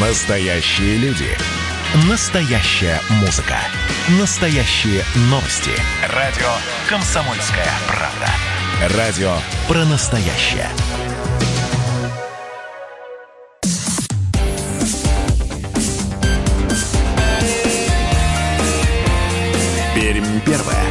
[0.00, 1.26] Настоящие люди.
[2.08, 3.56] Настоящая музыка.
[4.20, 5.72] Настоящие новости.
[6.14, 6.46] Радио
[6.88, 8.96] «Комсомольская правда».
[8.96, 9.32] Радио
[9.66, 10.68] про настоящее.
[19.96, 20.84] Пермь первое.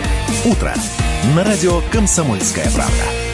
[0.44, 0.74] Утро.
[1.34, 3.27] На радио «Комсомольская правда».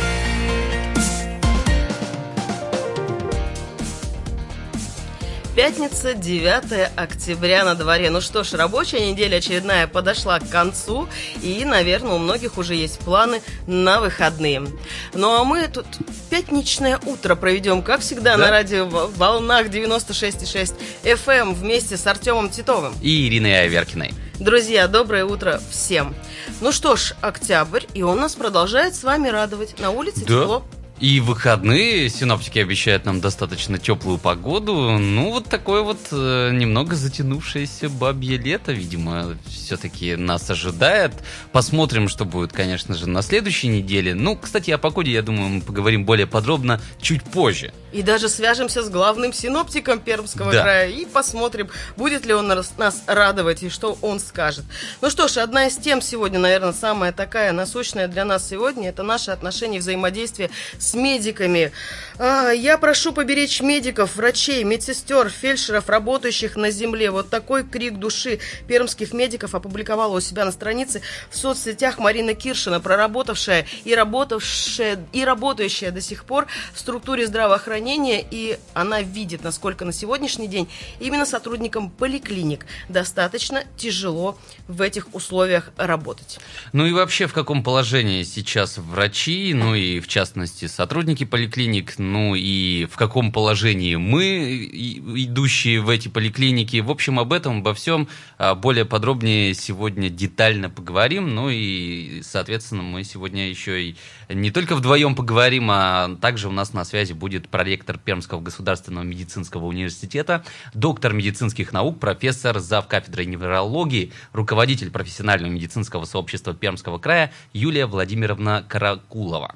[5.63, 8.09] Пятница, 9 октября на дворе.
[8.09, 11.07] Ну что ж, рабочая неделя очередная подошла к концу,
[11.41, 14.67] и, наверное, у многих уже есть планы на выходные.
[15.13, 15.85] Ну а мы тут
[16.29, 18.43] пятничное утро проведем, как всегда, Да.
[18.43, 18.85] на радио
[19.15, 22.93] волнах 96,6 FM эм вместе с Артемом Титовым.
[23.01, 24.13] и Ириной Аверкиной.
[24.41, 26.13] Друзья, доброе утро всем.
[26.59, 29.79] Ну что ж, октябрь, и он нас продолжает с вами радовать.
[29.79, 30.65] На улице тепло.
[31.03, 34.73] И выходные синоптики обещают нам достаточно теплую погоду.
[34.97, 41.11] Ну, вот такое вот э, немного затянувшееся бабье лето, видимо, все-таки нас ожидает.
[41.51, 44.15] Посмотрим, что будет, конечно же, на следующей неделе.
[44.15, 47.73] Ну, кстати, о погоде, я думаю, мы поговорим более подробно чуть позже.
[47.91, 50.61] И даже свяжемся с главным синоптиком Пермского Да.
[50.61, 54.63] края и посмотрим, будет ли он нас, нас радовать и что он скажет.
[55.01, 59.03] Ну что ж, одна из тем сегодня, наверное, самая такая насущная для нас сегодня, это
[59.03, 61.71] наши отношения и взаимодействие с медиками.
[62.19, 67.11] А, я прошу поберечь медиков, врачей, медсестер, фельдшеров, работающих на земле.
[67.11, 72.79] Вот такой крик души пермских медиков опубликовала у себя на странице в соцсетях Марина Киршина,
[72.79, 79.85] проработавшая и работавшая и работающая до сих пор в структуре здравоохранения, и она видит, насколько
[79.85, 86.39] на сегодняшний день именно сотрудникам поликлиник достаточно тяжело в этих условиях работать.
[86.73, 92.33] Ну и вообще, в каком положении сейчас врачи, ну и в частности сотрудники поликлиник, ну
[92.35, 96.77] и в каком положении мы, идущие в эти поликлиники.
[96.77, 98.07] В общем, об этом, обо всем
[98.39, 101.35] а, более подробнее сегодня детально поговорим.
[101.35, 103.95] Ну и, соответственно, мы сегодня еще и
[104.29, 109.65] не только вдвоем поговорим, а также у нас на связи будет проректор Пермского государственного медицинского
[109.65, 110.43] университета,
[110.73, 112.87] доктор медицинских наук, профессор, зав.
[112.87, 119.55] кафедрой неврологии, руководитель профессионального медицинского сообщества Пермского края Юлия Владимировна Каракулова.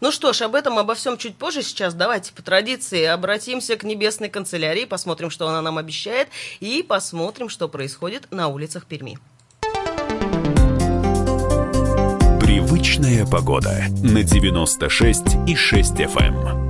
[0.00, 1.94] Ну что ж, об этом, обо всем чуть позже сейчас.
[1.94, 6.28] Давайте по традиции обратимся к небесной канцелярии, посмотрим, что она нам обещает,
[6.60, 9.18] и посмотрим, что происходит на улицах Перми.
[12.40, 16.67] Привычная погода на 96 и 6 FM.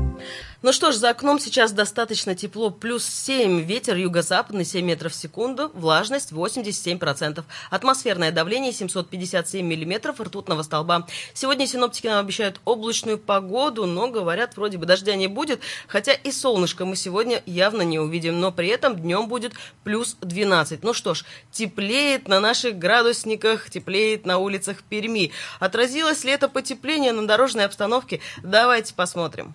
[0.60, 5.14] Ну что ж, за окном сейчас достаточно тепло, плюс 7, ветер юго-западный 7 метров в
[5.14, 11.06] секунду, влажность 87%, атмосферное давление 757 миллиметров ртутного столба.
[11.32, 16.32] Сегодня синоптики нам обещают облачную погоду, но говорят, вроде бы дождя не будет, хотя и
[16.32, 19.52] солнышко мы сегодня явно не увидим, но при этом днем будет
[19.84, 20.82] плюс 12.
[20.82, 25.30] Ну что ж, теплеет на наших градусниках, теплеет на улицах Перми.
[25.60, 28.18] Отразилось ли это потепление на дорожной обстановке?
[28.42, 29.54] Давайте посмотрим.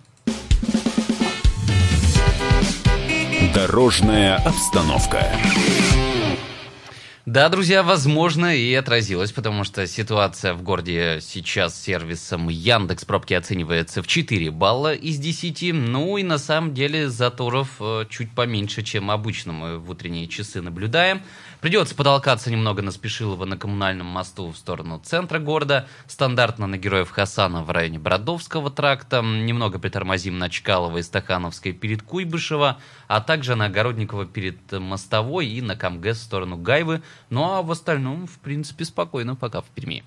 [3.54, 5.24] Дорожная обстановка.
[7.24, 14.02] Да, друзья, возможно, и отразилось, потому что ситуация в городе сейчас сервисом Яндекс пробки оценивается
[14.02, 15.72] в 4 балла из 10.
[15.72, 20.60] Ну и на самом деле заторов э, чуть поменьше, чем обычно мы в утренние часы
[20.60, 21.22] наблюдаем.
[21.64, 27.08] Придется потолкаться немного на Спешилова на коммунальном мосту в сторону центра города, стандартно на Героев
[27.08, 32.76] Хасана в районе Бродовского тракта, немного притормозим на Чкалова и Стахановской перед Куйбышева,
[33.08, 37.00] а также на Огородникова перед Мостовой и на Камгэс в сторону Гайвы.
[37.30, 40.04] Ну а в остальном, в принципе, спокойно пока в Перми.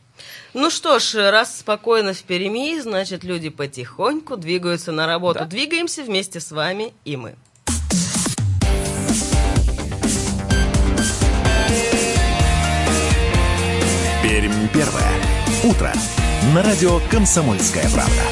[0.53, 5.39] Ну что ж, раз спокойно в Перми, значит, люди потихоньку двигаются на работу.
[5.39, 5.45] Да.
[5.45, 7.35] Двигаемся вместе с вами и мы.
[14.27, 15.09] Пермь первое.
[15.63, 15.89] Утро.
[16.53, 18.23] На радио «Комсомольская правда».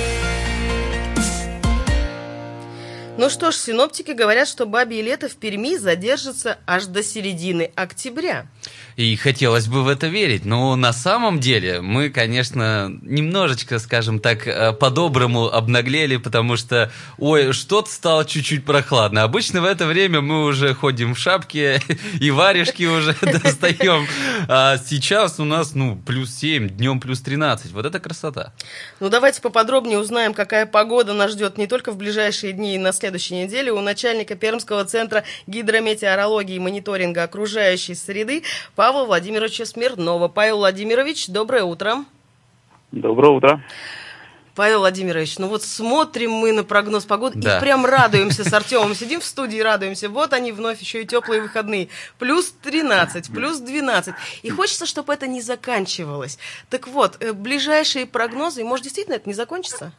[3.17, 8.45] Ну что ж, синоптики говорят, что бабье лето в Перми задержится аж до середины октября.
[8.95, 14.47] И хотелось бы в это верить, но на самом деле мы, конечно, немножечко, скажем так,
[14.47, 19.23] э, по-доброму обнаглели, потому что, ой, что-то стало чуть-чуть прохладно.
[19.23, 21.81] Обычно в это время мы уже ходим в шапке
[22.21, 24.07] и варежки уже достаем.
[24.47, 27.71] А сейчас у нас, ну, плюс 7, днем плюс 13.
[27.71, 28.53] Вот это красота.
[28.99, 32.93] Ну давайте поподробнее узнаем, какая погода нас ждет не только в ближайшие дни и на
[32.93, 33.71] следующей неделе.
[33.71, 38.43] У начальника Пермского центра гидрометеорологии и мониторинга окружающей среды
[38.75, 40.27] Павла Владимировича Смирнова.
[40.27, 42.05] Павел Владимирович, доброе утро.
[42.91, 43.63] Доброе утро.
[44.55, 47.57] Павел Владимирович, ну вот смотрим мы на прогноз погоды Да.
[47.57, 48.95] и прям радуемся с Артемом.
[48.95, 50.07] Сидим в студии и радуемся.
[50.07, 51.89] Вот они вновь еще и теплые выходные.
[52.19, 54.15] Плюс 13, плюс 12.
[54.43, 56.39] И хочется, чтобы это не заканчивалось.
[56.69, 59.91] Так вот, э, ближайшие прогнозы, может, действительно это не закончится?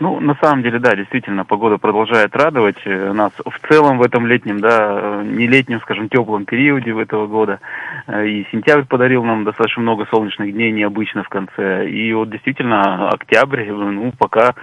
[0.00, 4.26] Ну, на самом деле, да, действительно, погода продолжает радовать э, нас в целом в этом
[4.26, 7.60] летнем, да, э, не летнем, скажем, теплом периоде в этого года.
[8.06, 11.88] Э, И сентябрь подарил нам достаточно много солнечных дней, необычно в конце.
[11.88, 14.54] И вот действительно, октябрь, ну, пока,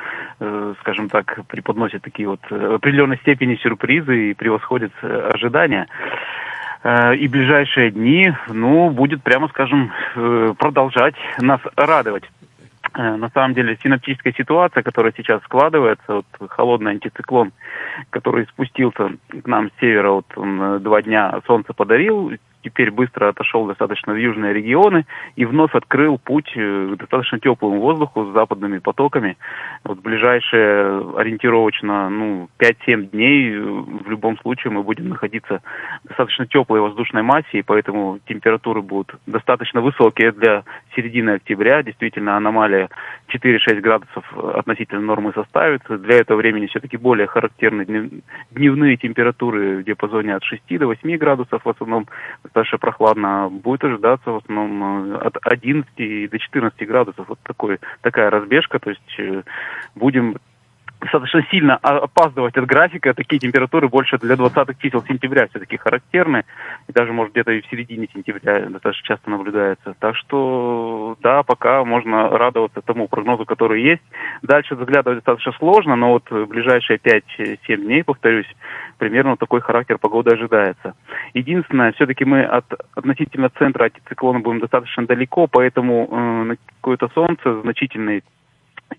[0.82, 5.88] скажем так, преподносит такие вот в определенной степени сюрпризы и превосходит ожидания.
[6.84, 9.92] И ближайшие дни, ну, будет, прямо скажем,
[10.58, 12.24] продолжать нас радовать.
[12.94, 17.52] Э, На самом деле синаптическая ситуация, которая сейчас складывается, вот холодный антициклон,
[18.10, 22.32] который спустился к нам с севера, вот он э, два дня солнце подарил,
[22.64, 25.06] теперь быстро отошел достаточно в южные регионы
[25.36, 29.38] и вновь открыл путь э, к достаточно теплому воздуху с западными потоками.
[29.84, 35.62] Вот ближайшие ориентировочно ну, 5-7 дней э, в любом случае мы будем находиться
[36.04, 40.64] в достаточно теплой воздушной массе, и поэтому температуры будут достаточно высокие для
[40.96, 41.84] середины октября.
[41.84, 42.90] Действительно, аномалия
[43.34, 45.82] 4-6 градусов относительно нормы составит.
[45.88, 48.12] Для этого времени все-таки более характерны днев-
[48.52, 52.08] дневные температуры в диапазоне от 6 до 8 градусов в основном
[52.54, 53.50] достаточно прохладно.
[53.50, 57.28] Будет ожидаться в основном э, от 11 до 14 градусов.
[57.28, 58.80] Вот такой, такая разбежка.
[58.80, 59.44] То есть э,
[59.96, 60.38] будем
[61.02, 63.14] достаточно сильно опаздывать от графика.
[63.14, 66.46] Такие температуры больше для 20-х чисел сентября все-таки характерны.
[66.88, 69.96] И даже, может, где-то и в середине сентября достаточно часто наблюдается.
[70.00, 74.04] Так что, да, пока можно радоваться тому прогнозу, который есть.
[74.44, 78.48] Дальше заглядывать достаточно сложно, но вот в ближайшие 5-7 дней, повторюсь,
[78.98, 80.94] примерно такой характер погоды ожидается.
[81.34, 82.66] Единственное, все-таки мы от
[82.96, 86.08] относительно центра антициклона будем достаточно далеко, поэтому
[86.52, 88.24] э, какое-то солнце значительной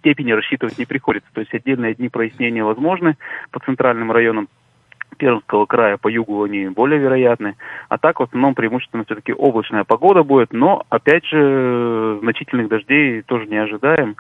[0.02, 1.31] степени рассчитывать не приходится.
[1.32, 3.16] То есть отдельные дни прояснения возможны
[3.52, 4.49] по центральным районам
[5.16, 7.54] Пермского края, по югу они более вероятны.
[7.88, 13.46] А так в основном преимущественно все-таки облачная погода будет, но опять же значительных дождей тоже
[13.46, 14.16] не ожидаем.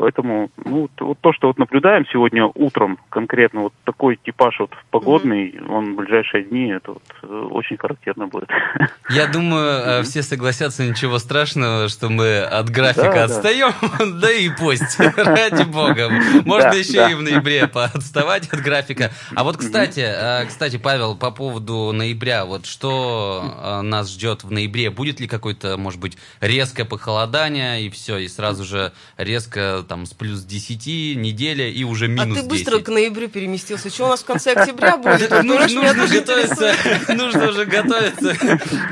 [0.00, 5.60] Поэтому ну, вот то, что вот наблюдаем сегодня утром, конкретно вот такой типаж вот погодный,
[5.68, 8.48] он в ближайшие дни, это вот э, очень характерно будет.
[9.10, 13.24] Я думаю, э, все согласятся, ничего страшного, что мы от графика Да, да.
[13.24, 13.72] отстаем,
[14.22, 16.08] да и пусть, ради бога.
[16.46, 17.10] Можно Да, еще да.
[17.10, 19.10] и в ноябре отставать от графика.
[19.34, 24.88] А вот, кстати, э, кстати, Павел, по поводу ноября, вот что нас ждет в ноябре?
[24.88, 30.14] Будет ли какое-то, может быть, резкое похолодание, и все, и сразу же резко там с
[30.14, 32.86] плюс 10 неделя, и уже минус а ты быстро 10?
[32.86, 33.90] к ноябрю переместился.
[33.90, 35.30] Что у нас в конце октября будет?
[35.30, 36.72] Нужно, знаешь, меня нужно готовиться,
[37.12, 38.34] нужно уже готовиться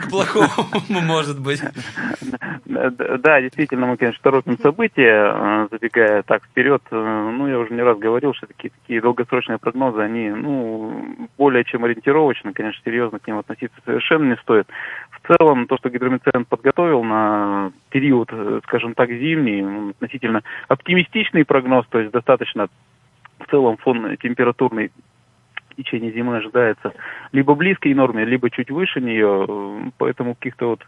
[0.02, 1.62] к плохому, может быть.
[2.66, 6.82] Да, действительно, мы, конечно, торопим события, э, забегая так вперед.
[6.90, 11.64] Э, Ну, я уже не раз говорил, что такие, такие долгосрочные прогнозы, они, ну, более
[11.64, 14.66] чем ориентировочны, конечно, серьезно к ним относиться совершенно не стоит.
[15.10, 20.88] В целом, то, что гидромедцентр подготовил на период, э, скажем так, зимний, ну, относительно оптимистичный
[21.44, 22.69] прогноз, то есть достаточно
[23.38, 24.90] в целом фон температурный
[25.70, 26.93] в течение зимы ожидается
[27.32, 30.81] либо близкой норме, либо чуть выше нее, э, поэтому каких-то вот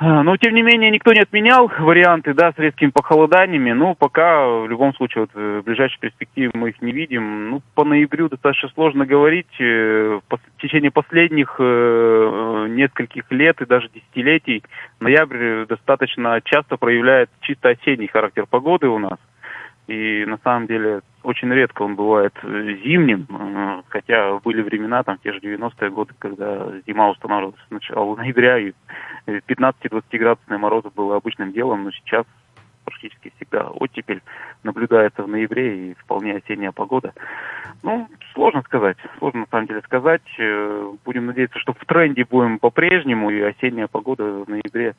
[0.00, 3.72] Но, тем не менее, никто не отменял варианты, да, с резкими похолоданиями.
[3.72, 7.50] Ну, пока, в любом случае, вот, э, в ближайшей перспективе мы их не видим.
[7.50, 9.60] Ну, по ноябрю достаточно сложно говорить.
[9.60, 14.62] Э, в течение последних э, э, нескольких лет и даже десятилетий
[15.00, 19.18] ноябрь достаточно часто проявляет чисто осенний характер погоды у нас.
[19.90, 25.18] И на самом деле очень редко он бывает э, зимним, э, хотя были времена, там,
[25.18, 28.72] те же 90-е годы, когда зима устанавливалась с начала ноября, и
[29.26, 32.24] э, 15-20 градусные морозы было обычным делом, но сейчас
[32.84, 34.22] практически всегда оттепель
[34.62, 37.12] наблюдается в ноябре и вполне осенняя погода.
[37.82, 40.22] Ну, сложно сказать, сложно на самом деле сказать.
[40.38, 44.94] Э, Будем надеяться, что в тренде будем по-прежнему, и осенняя погода в ноябре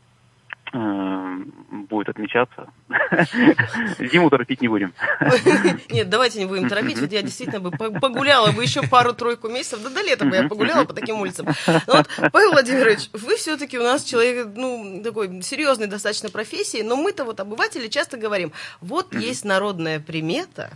[0.74, 2.70] будет отмечаться.
[4.00, 4.94] Зиму торопить не будем.
[5.90, 7.00] Нет, давайте не будем торопить.
[7.00, 9.82] Вот я действительно бы по- погуляла бы еще пару-тройку месяцев.
[9.84, 11.48] Да до лета бы я погуляла по таким улицам.
[11.68, 16.96] Но вот, Павел Владимирович, вы все-таки у нас человек, ну, такой серьезной достаточно профессии, но
[16.96, 20.72] мы-то вот обыватели часто говорим, вот есть народная примета,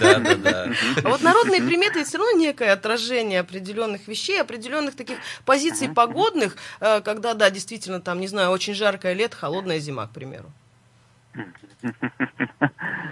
[0.00, 0.68] Да, да, да.
[1.04, 6.56] а вот народные приметы это все равно некое отражение определенных вещей, определенных таких позиций погодных,
[6.80, 8.74] э, когда, да, действительно, там, не знаю, очень
[9.10, 10.46] жаркое лето, холодная зима, к примеру.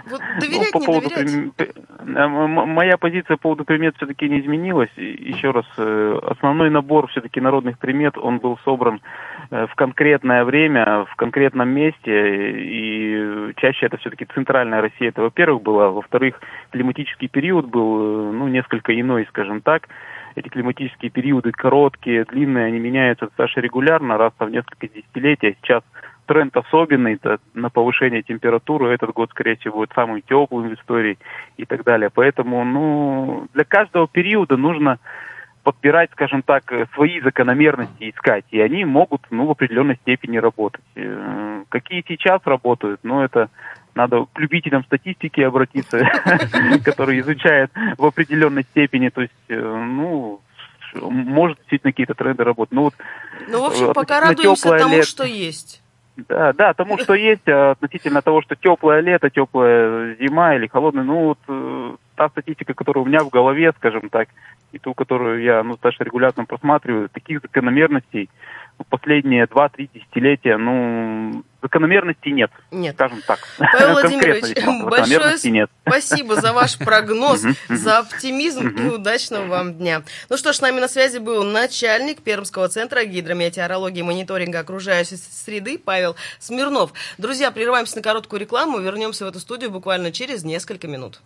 [0.09, 1.75] Вот доверять, ну, по поводу не доверять?
[1.99, 4.89] Э, моя позиция по поводу примет все-таки не изменилась.
[4.97, 9.01] Еще раз, э, основной набор все-таки народных примет, он был собран
[9.51, 15.61] э, в конкретное время, в конкретном месте, и чаще это все-таки центральная Россия, это во-первых
[15.61, 16.41] было, во-вторых,
[16.71, 19.87] климатический период был, ну, несколько иной, скажем так,
[20.39, 25.57] эти климатические периоды короткие, длинные, они меняются достаточно регулярно, раз в несколько десятилетий.
[25.61, 25.83] Сейчас
[26.25, 28.93] тренд особенный это на повышение температуры.
[28.93, 31.17] Этот год, скорее всего, будет самым теплым в истории
[31.57, 32.09] и так далее.
[32.13, 34.99] Поэтому, ну, для каждого периода нужно
[35.63, 40.83] подбирать, скажем так, свои закономерности искать, и они могут, ну, в определенной степени работать.
[40.95, 43.49] Э, какие сейчас работают, ну, это
[43.95, 45.99] надо к любителям статистики обратиться,
[46.83, 50.41] которые изучают в определенной степени, то есть, э, ну,
[50.95, 52.73] может действительно какие-то тренды работать.
[52.73, 52.93] Ну, вот,
[53.47, 55.05] ну в общем, пока радуемся тому, лет...
[55.05, 55.81] что есть.
[56.27, 61.03] Да, да, тому, что есть, а относительно того, что теплое лето, теплая зима или холодная,
[61.03, 64.27] ну вот э, та статистика, которая у меня в голове, скажем так,
[64.73, 68.29] и ту, которую я, ну, достаточно регулярно просматриваю, таких закономерностей
[68.89, 72.51] последние два-три десятилетия, ну, закономерностей нет.
[72.71, 72.95] Нет.
[72.95, 73.39] Скажем так.
[73.57, 75.69] Павел Владимирович, большое нет.
[75.87, 80.03] спасибо за ваш прогноз, за оптимизм и удачного вам дня.
[80.29, 85.17] Ну что ж, с нами на связи был начальник Пермского центра гидрометеорологии и мониторинга окружающей
[85.17, 86.93] среды Павел Смирнов.
[87.17, 91.19] Друзья, прерываемся на короткую рекламу, вернемся в эту студию буквально через несколько минут.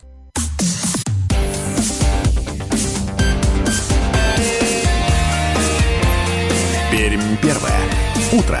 [6.90, 7.80] Пермь первое.
[8.32, 8.60] Утро.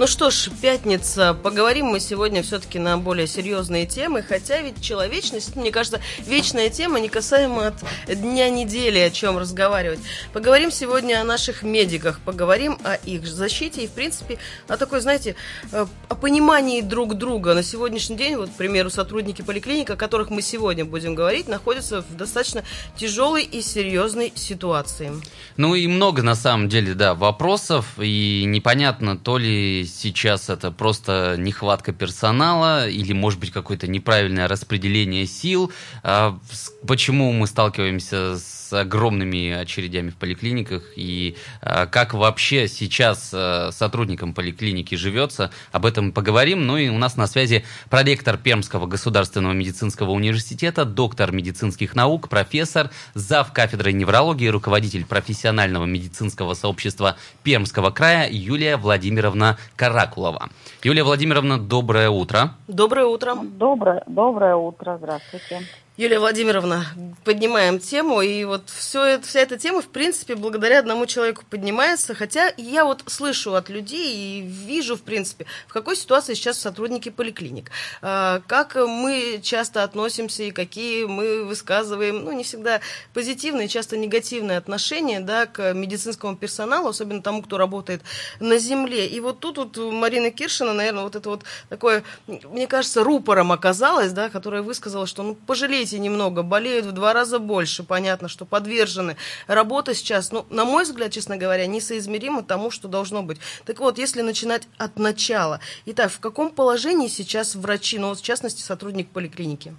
[0.00, 1.34] Ну что ж, пятница.
[1.34, 7.00] Поговорим мы сегодня все-таки на более серьезные темы, хотя ведь человечность, мне кажется, вечная тема,
[7.00, 7.74] не касаемо от
[8.06, 9.98] дня недели, о чем разговаривать.
[10.32, 14.38] Поговорим сегодня о наших медиках, поговорим о их защите и, в принципе,
[14.68, 15.36] о такой, знаете,
[15.70, 17.52] э, о понимании друг друга.
[17.52, 22.00] На сегодняшний день, вот, к примеру, сотрудники поликлиник, о которых мы сегодня будем говорить, находятся
[22.00, 22.64] в достаточно
[22.96, 25.12] тяжелой и серьезной ситуации.
[25.58, 31.36] Ну и много, на самом деле, да, вопросов, и непонятно, то ли сейчас это просто
[31.38, 35.72] нехватка персонала или, может быть, какое-то неправильное распределение сил.
[36.02, 36.38] А
[36.86, 44.34] почему мы сталкиваемся с огромными очередями в поликлиниках и а, как вообще сейчас а, сотрудникам
[44.34, 46.66] поликлиники живется, об этом поговорим.
[46.66, 52.90] Ну и у нас на связи проректор Пермского государственного медицинского университета, доктор медицинских наук, профессор,
[53.14, 53.52] зав.
[53.52, 60.50] кафедрой неврологии, руководитель профессионального медицинского сообщества Пермского края Юлия Владимировна Каракулова.
[60.82, 62.54] Юлия Владимировна, доброе утро.
[62.68, 63.36] Доброе утро.
[63.42, 65.62] Доброе, доброе утро, здравствуйте.
[65.96, 66.86] Юлия Владимировна,
[67.24, 72.14] поднимаем тему, и вот все это, вся эта тема, в принципе, благодаря одному человеку поднимается,
[72.14, 77.10] хотя я вот слышу от людей и вижу, в принципе, в какой ситуации сейчас сотрудники
[77.10, 77.70] поликлиник,
[78.00, 82.80] а, как мы часто относимся и какие мы высказываем, ну, не всегда
[83.12, 88.00] позитивные, часто негативные отношения, да, к медицинскому персоналу, особенно тому, кто работает
[88.38, 89.06] на земле.
[89.06, 94.12] И вот тут вот Марина Киршина, наверное, вот это вот такое, мне кажется, рупором оказалась,
[94.12, 98.44] да, которая высказала, что, ну, пожалейте болеете немного, болеют в два раза больше, понятно, что
[98.44, 99.16] подвержены.
[99.46, 103.38] Работа сейчас, ну, на мой взгляд, честно говоря, несоизмеримо тому, что должно быть.
[103.66, 105.58] Так вот, если начинать от начала.
[105.86, 109.74] Итак, в каком положении сейчас врачи, ну, в частности, сотрудник поликлиники?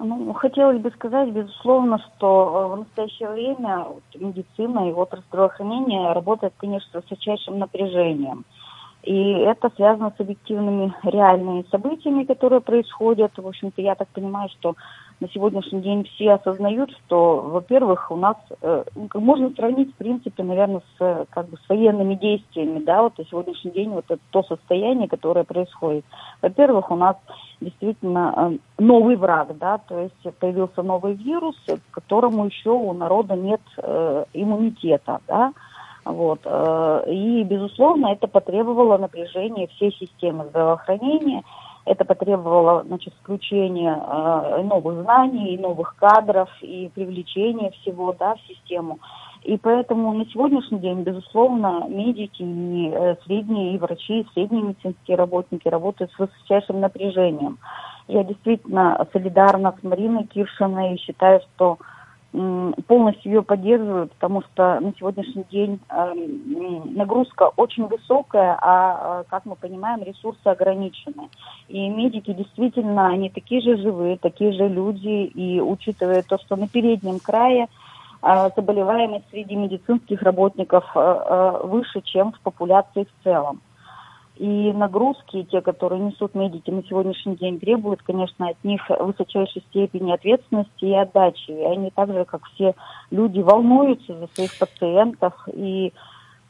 [0.00, 6.52] Ну, хотелось бы сказать, безусловно, что э, в настоящее время медицина и отрасль здравоохранения работает,
[6.56, 8.44] конечно, с высочайшим напряжением.
[9.04, 13.32] И это связано с объективными реальными событиями, которые происходят.
[13.36, 14.76] В общем-то, я так понимаю, что
[15.20, 18.84] на сегодняшний день все осознают, что, во-первых, у нас э,
[19.14, 23.72] можно сравнить, в принципе, наверное, с, как бы, с военными действиями, да, вот на сегодняшний
[23.72, 26.04] день вот это то состояние, которое происходит.
[26.40, 27.16] Во-первых, у нас
[27.60, 28.34] действительно
[28.78, 33.60] э, новый враг, да, то есть появился новый вирус, к которому еще у народа нет
[33.76, 35.52] э, иммунитета, да,
[36.04, 36.40] вот.
[36.44, 41.42] Э, и, безусловно, это потребовало напряжения всей системы здравоохранения,
[41.86, 48.98] это потребовало значит, включения э, новых знаний, новых кадров и привлечения всего да, в систему.
[49.42, 55.18] И поэтому на сегодняшний день, безусловно, медики и э, средние, и врачи, и средние медицинские
[55.18, 57.58] работники работают с высочайшим напряжением.
[58.08, 61.78] Я действительно солидарна с Мариной Киршиной и считаю, что
[62.86, 66.14] полностью ее поддерживаю, потому что на сегодняшний день э,
[66.96, 71.28] нагрузка очень высокая, а, э, как мы понимаем, ресурсы ограничены.
[71.68, 76.66] И медики действительно, они такие же живые, такие же люди, и учитывая то, что на
[76.66, 77.68] переднем крае
[78.56, 83.60] заболеваемость среди медицинских работников выше, чем в популяции в целом.
[84.36, 90.12] И нагрузки, те, которые несут медики на сегодняшний день, требуют, конечно, от них высочайшей степени
[90.12, 91.52] ответственности и отдачи.
[91.52, 92.74] И они так же, как все
[93.12, 95.34] люди, волнуются за своих пациентов.
[95.52, 95.92] И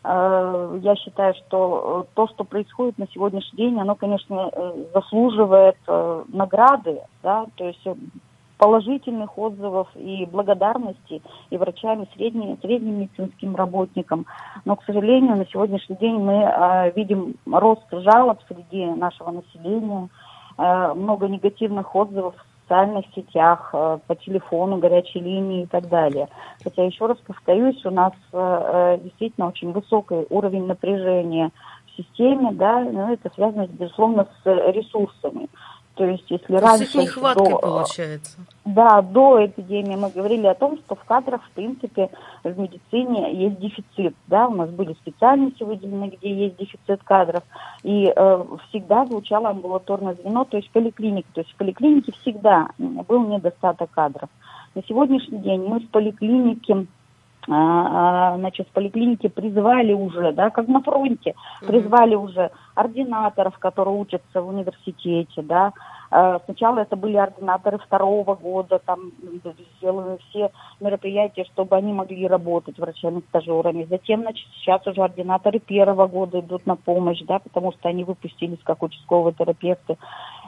[0.03, 6.25] э, я считаю, что то, что происходит на сегодняшний день, оно, конечно, э, заслуживает э,
[6.29, 7.87] награды, да, то есть
[8.59, 14.27] положительных отзывов и благодарности и врачам, и средним, средним медицинским работникам.
[14.65, 20.09] Но, к сожалению, на сегодняшний день мы э, видим рост жалоб среди нашего населения,
[20.57, 26.29] э, много негативных отзывов в социальных сетях, э, по телефону, горячей линии и так далее.
[26.63, 31.51] Хотя, еще раз повторюсь, у нас э, действительно очень высокий уровень напряжения
[31.87, 35.49] в системе, да, но это связано, безусловно, с ресурсами.
[35.95, 36.87] То есть, если раньше...
[36.87, 38.39] С нехваткой до, получается.
[38.65, 42.11] Да, до эпидемии мы говорили о том, что в кадрах, в принципе,
[42.43, 44.15] в медицине есть дефицит.
[44.27, 47.45] Да, у нас были специальности выделены, где есть дефицит кадров.
[47.85, 51.29] И э, всегда звучало амбулаторное звено, то есть поликлиника.
[51.33, 54.29] То есть в поликлинике всегда был недостаток кадров.
[54.75, 56.87] На сегодняшний день мы в поликлинике
[57.47, 61.35] значит, в поликлинике призвали уже, да, как на фронте,
[61.67, 65.73] призвали уже ординаторов, которые учатся в университете, да,
[66.17, 69.11] Э, сначала это были ординаторы второго года, там
[69.79, 73.89] сделаны все мероприятия, чтобы они могли работать врачами-стажерами.
[73.91, 78.63] Затем, значит, сейчас уже ординаторы первого года идут на помощь, да, потому что они выпустились
[78.63, 79.97] как участковые терапевты.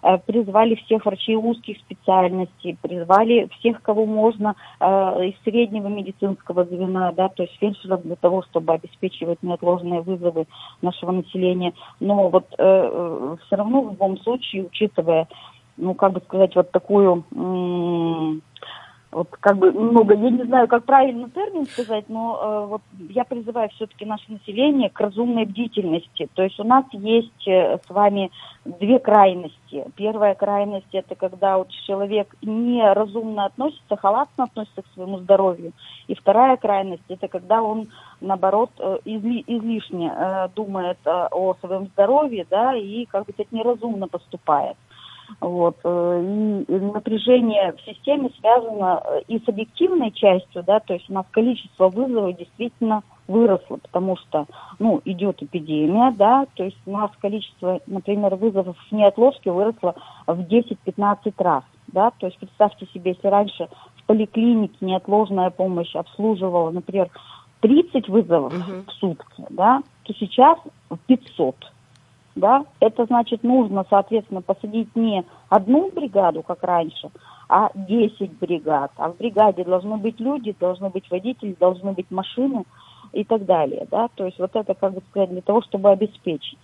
[0.02, 4.84] Э, призвали всех врачей узких специальностей, призвали всех, кого можно э,
[5.28, 10.46] из среднего медицинского звена, да, то есть фельдшеров для того, чтобы обеспечивать неотложные вызовы
[10.82, 11.72] нашего населения.
[12.00, 15.28] Но вот э, все равно в любом случае, учитывая
[15.78, 17.24] ну, как бы сказать, вот такую,
[19.12, 23.24] вот как бы много, я не знаю, как правильно термин сказать, но э, вот я
[23.24, 26.28] призываю все-таки наше население к разумной бдительности.
[26.34, 28.30] То есть у нас есть э, с вами
[28.64, 29.84] две крайности.
[29.94, 35.72] Первая крайность это когда вот человек неразумно относится, халатно относится к своему здоровью.
[36.08, 37.88] И вторая крайность это когда он
[38.20, 43.52] наоборот э, изли, излишне э, думает э, о своем здоровье, да, и как бы сказать
[43.52, 44.76] неразумно поступает.
[45.40, 45.76] Вот.
[45.84, 51.12] Э, и напряжение в системе связано э, и с объективной частью, да, то есть у
[51.12, 54.46] нас количество вызовов действительно выросло, потому что,
[54.78, 59.94] ну, идет эпидемия, да, то есть у нас количество, например, вызовов в неотложке выросло
[60.26, 66.70] в 10-15 раз, да, то есть представьте себе, если раньше в поликлинике неотложная помощь обслуживала,
[66.70, 67.10] например,
[67.60, 68.84] 30 вызовов угу.
[68.86, 70.58] в сутки, да, то сейчас
[71.06, 71.56] 500
[72.36, 77.10] да, это значит нужно, соответственно, посадить не одну бригаду, как раньше,
[77.48, 78.92] а 10 бригад.
[78.96, 82.64] А в бригаде должны быть люди, должны быть водители, должны быть машины
[83.12, 86.58] и так далее, да, то есть вот это, как бы сказать, для того, чтобы обеспечить.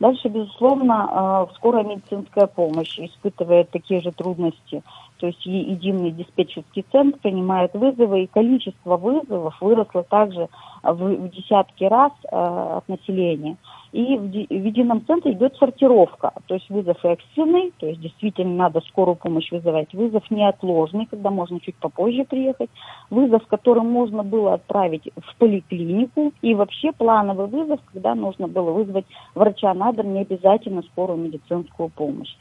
[0.00, 4.82] Дальше, безусловно, э, скорая медицинская помощь испытывает такие же трудности.
[5.24, 10.50] То есть единый диспетчерский центр принимает вызовы, и количество вызовов выросло также
[10.82, 13.56] в десятки раз э, от населения.
[13.92, 18.82] И в, в едином центре идет сортировка, то есть вызов экстренный, то есть действительно надо
[18.82, 22.68] скорую помощь вызывать, вызов неотложный, когда можно чуть попозже приехать,
[23.08, 29.06] вызов, который можно было отправить в поликлинику, и вообще плановый вызов, когда нужно было вызвать
[29.34, 32.34] врача на дом, не обязательно скорую медицинскую помощь.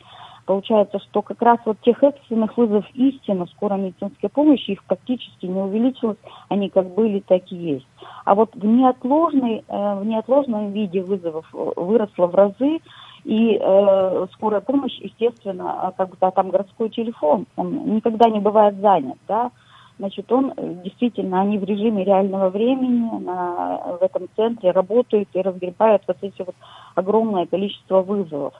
[0.45, 5.61] Получается, что как раз вот тех экстренных вызовов истинно скорой медицинской помощи, их практически не
[5.61, 6.17] увеличилось,
[6.49, 7.87] они как были, так и есть.
[8.25, 12.79] А вот в, неотложной, э, в неотложном виде вызовов э, выросло в разы,
[13.23, 19.17] и э, скорая помощь, естественно, как бы там городской телефон, он никогда не бывает занят,
[19.29, 19.51] да,
[19.97, 25.41] значит, он э, действительно, они в режиме реального времени на, в этом центре работают и
[25.41, 26.55] разгребают вот эти вот
[26.95, 28.53] огромное количество вызовов.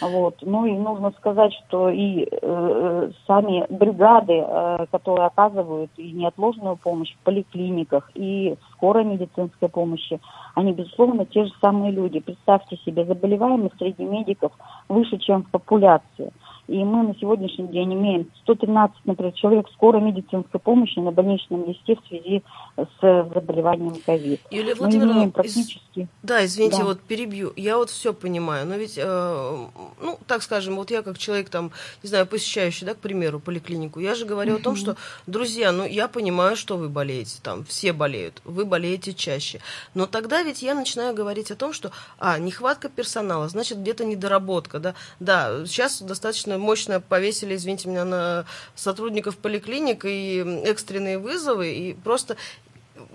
[0.00, 0.36] Вот.
[0.42, 7.12] Ну и нужно сказать, что и э, сами бригады, э, которые оказывают и неотложную помощь
[7.14, 10.20] в поликлиниках, и в скорой медицинской помощи,
[10.54, 12.20] они, безусловно, те же самые люди.
[12.20, 14.52] Представьте себе, заболеваемость среди медиков
[14.88, 16.32] выше, чем в популяции.
[16.68, 21.94] И мы на сегодняшний день имеем 113, например, человек скорой медицинской помощи на больничном листе
[21.94, 22.42] в связи
[22.76, 24.40] с заболеванием ковид.
[24.50, 26.00] Юлия Владимировна, практически...
[26.00, 26.06] Из...
[26.22, 26.84] да, извините, да.
[26.84, 27.52] вот перебью.
[27.54, 29.66] Я вот все понимаю, но ведь, э,
[30.00, 31.70] ну, так скажем, вот я как человек там,
[32.02, 34.60] не знаю, посещающий, да, к примеру, поликлинику, я же говорю uh-huh.
[34.60, 39.14] о том, что, друзья, ну, я понимаю, что вы болеете, там, все болеют, вы болеете
[39.14, 39.60] чаще.
[39.94, 44.80] Но тогда ведь я начинаю говорить о том, что, а, нехватка персонала, значит, где-то недоработка,
[44.80, 44.94] да.
[45.20, 51.94] Да, сейчас достаточно достаточно мощно повесили, извините меня, на сотрудников поликлиник и экстренные вызовы, и
[51.94, 52.36] просто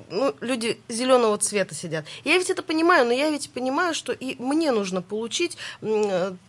[0.10, 2.06] ну, люди зеленого цвета сидят.
[2.24, 5.58] Я ведь это понимаю, но я ведь понимаю, что и мне нужно получить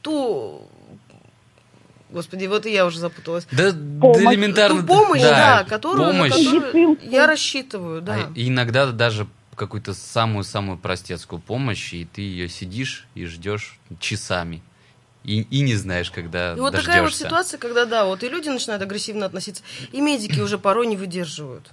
[0.03, 0.63] ту
[2.11, 3.47] Господи, вот и я уже запуталась.
[3.53, 4.21] Да, помощь.
[4.21, 4.83] элементарно.
[4.83, 6.33] Ту помощь, да, да которую, помощь.
[6.33, 8.15] которую я рассчитываю, да.
[8.15, 9.27] А иногда даже
[9.57, 14.63] какую-то самую-самую простецкую помощь, и ты ее сидишь и ждешь часами.
[15.25, 16.87] И, и не знаешь, когда И вот дождешься.
[16.87, 20.87] такая вот ситуация, когда, да, вот и люди начинают агрессивно относиться, и медики уже порой
[20.87, 21.71] не выдерживают.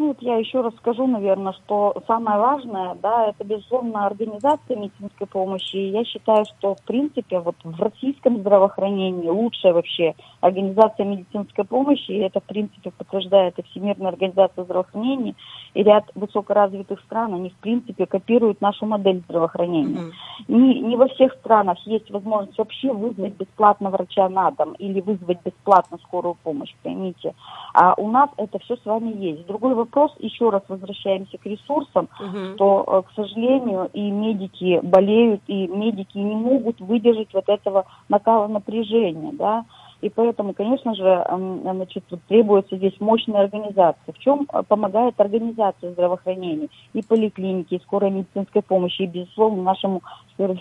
[0.00, 5.26] Ну вот я еще раз скажу, наверное, что самое важное, да, это, безусловно, организация медицинской
[5.26, 5.76] помощи.
[5.76, 12.10] И я считаю, что, в принципе, вот в российском здравоохранении лучшая вообще организация медицинской помощи,
[12.10, 15.34] и это, в принципе, подтверждает и Всемирная организация здравоохранения,
[15.74, 20.00] и ряд высокоразвитых стран, они, в принципе, копируют нашу модель здравоохранения.
[20.00, 20.44] Mm-hmm.
[20.48, 25.38] Не, не во всех странах есть возможность вообще вызвать бесплатно врача на дом или вызвать
[25.44, 27.34] бесплатно скорую помощь, поймите.
[27.74, 29.46] А у нас это все с вами есть.
[29.46, 32.56] Другой вопрос еще раз возвращаемся к ресурсам, угу.
[32.56, 38.48] то, э, к сожалению, и медики болеют, и медики не могут выдержать вот этого накала
[38.48, 39.64] напряжения, да,
[40.00, 41.26] и поэтому, конечно же,
[41.62, 44.12] значит, требуется здесь мощная организация.
[44.12, 50.02] В чем э, помогает организация здравоохранения и поликлиники, и скорой медицинской помощи, и, безусловно, нашему,
[50.38, 50.56] в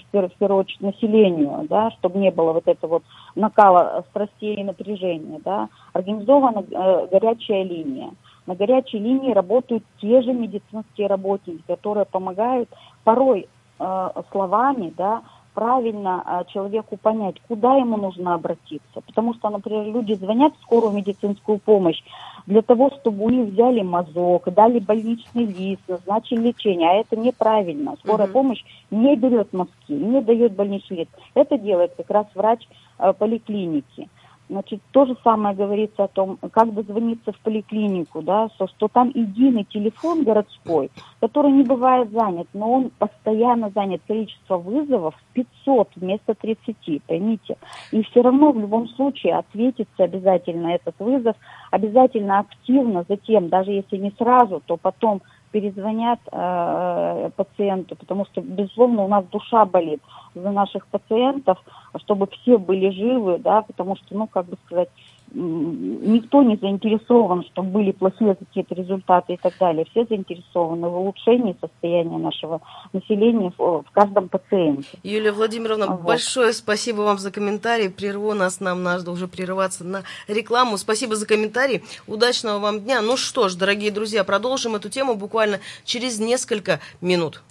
[0.81, 3.03] населению, да, чтобы не было вот этого вот
[3.35, 5.39] накала страстей и напряжения.
[5.43, 5.69] Да.
[5.93, 8.11] Организована э, горячая линия.
[8.45, 12.67] На горячей линии работают те же медицинские работники, которые помогают
[13.03, 13.47] порой
[13.79, 15.21] э, словами, да,
[15.59, 19.01] правильно э, человеку понять, куда ему нужно обратиться.
[19.05, 22.01] Потому что, например, люди звонят в скорую медицинскую помощь
[22.45, 26.89] для того, чтобы у них взяли мазок, дали больничный лист, назначили лечение.
[26.89, 27.97] А это неправильно.
[28.05, 28.35] Скорая угу.
[28.35, 31.11] помощь не берет мазки, не дает больничный лист.
[31.33, 32.65] Это делает как раз врач
[32.97, 34.07] э, поликлиники.
[34.49, 39.11] Значит, то же самое говорится о том, как дозвониться в поликлинику, да, что, что там
[39.13, 40.89] единый телефон городской,
[41.21, 44.01] который не бывает занят, но он постоянно занят.
[44.07, 47.57] Количество вызовов 500 вместо 30, поймите.
[47.91, 51.35] И все равно в любом случае ответится обязательно этот вызов,
[51.69, 59.03] обязательно активно затем, даже если не сразу, то потом перезвонят э, пациенту, потому что, безусловно,
[59.03, 60.01] у нас душа болит
[60.35, 61.57] за наших пациентов,
[61.97, 64.89] чтобы все были живы, да, потому что, ну, как бы сказать,
[65.33, 69.85] никто не заинтересован, чтобы были плохие какие-то результаты и так далее.
[69.91, 72.61] Все заинтересованы в улучшении состояния нашего
[72.93, 74.87] населения в, в каждом пациенте.
[75.03, 76.01] Юлия Владимировна, вот.
[76.01, 77.89] большое спасибо вам за комментарий.
[77.89, 80.77] Прерву нас, нам надо уже прерываться на рекламу.
[80.77, 81.83] Спасибо за комментарий.
[82.07, 83.01] Удачного вам дня.
[83.01, 87.41] Ну что ж, дорогие друзья, продолжим эту тему буквально через несколько минут.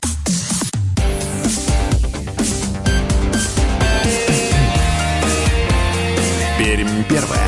[7.09, 7.41] Первое.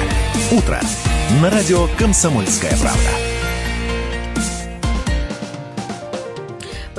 [0.51, 0.81] Утро.
[1.41, 3.30] На радио «Комсомольская правда».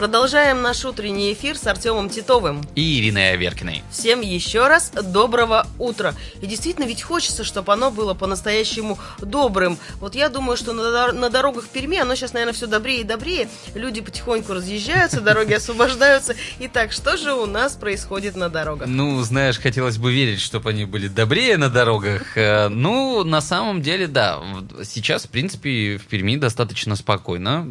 [0.01, 2.63] Продолжаем наш утренний эфир с Артемом Титовым.
[2.73, 3.83] И Ириной Аверкиной.
[3.91, 6.15] Всем еще раз доброго утра.
[6.41, 9.77] И действительно, ведь хочется, чтобы оно было по-настоящему добрым.
[9.99, 13.47] Вот я думаю, что на, на дорогах Перми оно сейчас, наверное, все добрее и добрее.
[13.75, 16.33] Люди потихоньку разъезжаются, дороги освобождаются.
[16.57, 18.87] Итак, что же у нас происходит на дорогах?
[18.87, 22.35] Ну, знаешь, хотелось бы верить, чтобы они были добрее на дорогах.
[22.39, 24.41] Э, ну, на самом деле, да.
[24.83, 27.67] Сейчас, в принципе, в Перми достаточно спокойно.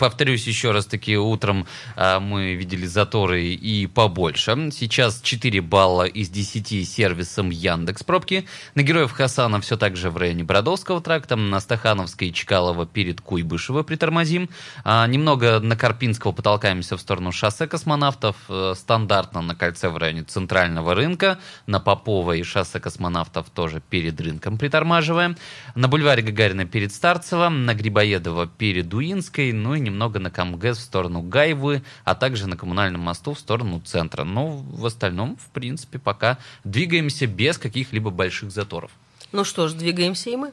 [0.00, 1.59] Повторюсь еще раз таки, утром
[1.96, 4.70] а, мы видели заторы и побольше.
[4.72, 8.46] Сейчас 4 балла из 10 сервисом Яндекс пробки.
[8.74, 11.36] На Героев Хасана все так же в районе Бродовского тракта.
[11.36, 14.48] На Стахановской и Чкалова перед Куйбышево притормозим.
[14.84, 18.36] А, немного на Карпинского потолкаемся в сторону шоссе космонавтов.
[18.48, 21.38] Э, стандартно на кольце в районе Центрального рынка.
[21.66, 25.36] На Попова и шоссе космонавтов тоже перед рынком притормаживаем.
[25.74, 27.48] На бульваре Гагарина перед Старцево.
[27.48, 29.52] На Грибоедова перед Дуинской.
[29.52, 33.38] Ну и немного на Камгэс в сторону Гай Гаевы, а также на коммунальном мосту в
[33.38, 34.24] сторону центра.
[34.24, 38.90] Но в остальном, в принципе, пока двигаемся без каких-либо больших заторов.
[39.32, 40.52] Ну что ж, двигаемся и мы.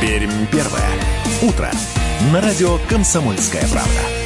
[0.00, 0.90] Пермь первое.
[1.42, 1.70] Утро.
[2.32, 4.25] На радио «Комсомольская правда».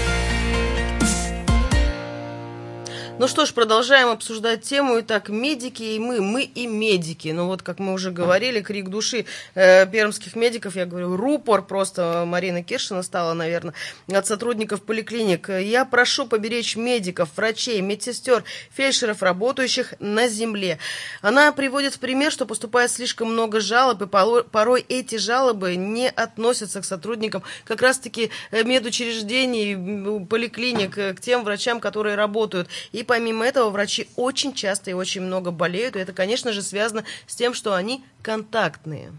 [3.20, 4.98] Ну что ж, продолжаем обсуждать тему.
[5.00, 7.28] Итак, медики и мы, мы и медики.
[7.28, 12.24] Ну вот, как мы уже говорили, крик души э, пермских медиков, я говорю, рупор просто
[12.26, 13.74] Марина Киршина стала, наверное,
[14.11, 15.50] от сотрудников поликлиник.
[15.50, 20.78] Я прошу поберечь медиков, врачей, медсестер, фельдшеров, работающих на земле.
[21.20, 26.80] Она приводит в пример, что поступает слишком много жалоб, и порой эти жалобы не относятся
[26.80, 32.70] к сотрудникам как раз-таки э, медучреждений, поликлиник, э, к тем врачам, которые работают.
[32.92, 37.03] И помимо этого врачи очень часто и очень много болеют, и это, конечно же, связано
[37.27, 39.11] с тем, что они контактные.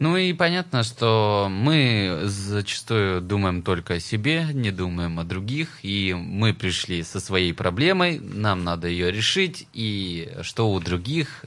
[0.00, 6.14] Ну и понятно, что мы зачастую думаем только о себе, не думаем о других, и
[6.14, 11.44] мы пришли со своей проблемой, нам надо ее решить, и что у других,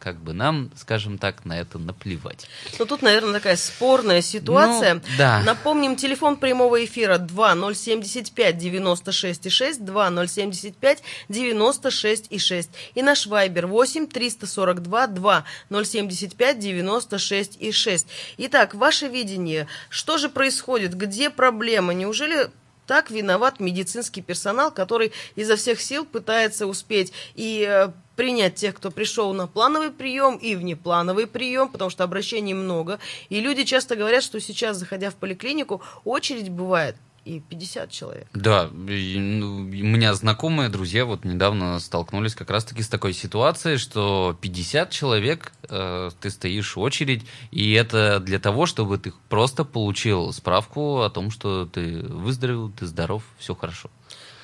[0.00, 2.46] как бы нам, скажем так, на это наплевать.
[2.78, 4.94] Ну тут, наверное, такая спорная ситуация.
[4.96, 5.42] Ну, да.
[5.42, 15.06] Напомним, телефон прямого эфира 2075 96 6, 2075 96 6, и наш вайбер 8 342
[15.06, 15.44] 2
[15.84, 18.04] 075 96 и 6.
[18.04, 18.06] 6.
[18.38, 21.94] Итак, ваше видение, что же происходит, где проблема?
[21.94, 22.50] Неужели
[22.86, 28.90] так виноват медицинский персонал, который изо всех сил пытается успеть и э, принять тех, кто
[28.90, 32.98] пришел на плановый прием и внеплановый прием, потому что обращений много.
[33.30, 38.26] И люди часто говорят, что сейчас, заходя в поликлинику, очередь бывает и 50 человек.
[38.34, 43.78] Да, и, ну, у меня знакомые друзья вот недавно столкнулись как раз-таки с такой ситуацией,
[43.78, 49.64] что 50 человек э, ты стоишь в очередь, и это для того, чтобы ты просто
[49.64, 53.88] получил справку о том, что ты выздоровел, ты здоров, все хорошо.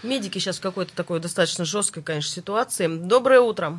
[0.02, 2.86] Медики сейчас в какой-то такой достаточно жесткой, конечно, ситуации.
[2.86, 3.78] Доброе утро.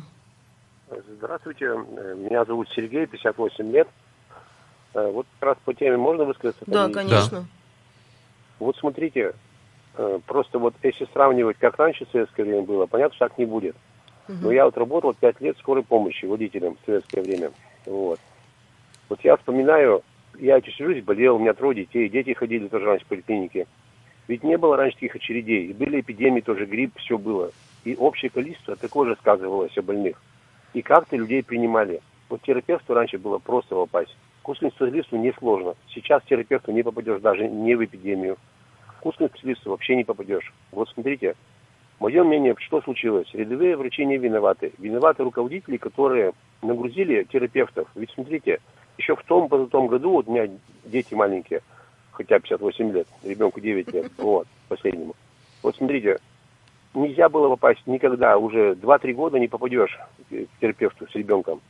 [1.16, 3.88] Здравствуйте, меня зовут Сергей, 58 лет.
[4.94, 6.62] Э, вот как раз по теме можно высказаться?
[6.66, 7.40] Да, конечно.
[7.40, 7.46] Да.
[8.62, 9.32] Вот смотрите,
[9.96, 13.44] э, просто вот если сравнивать, как раньше в советское время было, понятно, что так не
[13.44, 13.76] будет.
[14.28, 17.50] Но я вот работал пять лет скорой помощи водителем в советское время.
[17.86, 18.20] Вот.
[19.08, 20.02] Вот я вспоминаю,
[20.38, 23.66] я сижусь, болел, у меня трое детей, дети ходили тоже раньше в поликлинике.
[24.28, 25.66] Ведь не было раньше таких очередей.
[25.66, 27.50] И были эпидемии тоже, грипп, все было.
[27.84, 30.22] И общее количество такое же сказывалось о больных.
[30.72, 32.00] И как-то людей принимали.
[32.28, 34.16] Вот терапевту раньше было просто попасть.
[34.42, 35.74] Курсным специалисту несложно.
[35.94, 38.38] Сейчас терапевту не попадешь даже не в эпидемию
[39.02, 40.52] вкусных специалистов вообще не попадешь.
[40.70, 41.34] Вот смотрите,
[41.98, 43.28] мое мнение, что случилось?
[43.32, 44.72] Рядовые врачи не виноваты.
[44.78, 47.88] Виноваты руководители, которые нагрузили терапевтов.
[47.96, 48.60] Ведь смотрите,
[48.98, 50.48] еще в том, в том году, вот у меня
[50.84, 51.62] дети маленькие,
[52.12, 55.16] хотя 58 лет, ребенку 9 лет, вот, последнему.
[55.64, 56.20] Вот смотрите,
[56.94, 59.98] нельзя было попасть никогда, уже 2-3 года не попадешь
[60.30, 61.60] к терапевту с ребенком.